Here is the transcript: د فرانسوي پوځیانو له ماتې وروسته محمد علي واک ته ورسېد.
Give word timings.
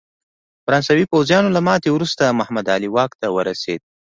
د 0.57 0.61
فرانسوي 0.65 1.05
پوځیانو 1.13 1.53
له 1.55 1.61
ماتې 1.67 1.89
وروسته 1.91 2.35
محمد 2.39 2.65
علي 2.75 2.89
واک 2.91 3.11
ته 3.21 3.27
ورسېد. 3.35 3.81